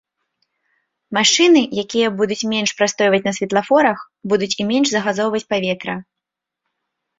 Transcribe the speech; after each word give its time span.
Машыны, 1.17 1.61
якія 1.83 2.07
будуць 2.21 2.39
менш 2.55 2.69
прастойваць 2.81 3.21
на 3.27 3.35
светлафорах, 3.41 3.99
будуць 4.33 4.51
і 4.61 4.69
менш 4.73 4.87
загазоўваць 4.97 5.45
паветра. 5.55 5.93